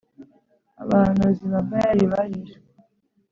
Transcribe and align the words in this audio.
abahanuzi 0.81 1.43
ba 1.51 1.59
Bayali 1.69 2.05
barishwe 2.13 2.65